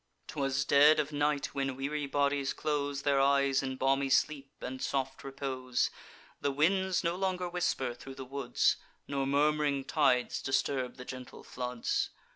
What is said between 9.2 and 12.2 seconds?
murm'ring tides disturb the gentle floods.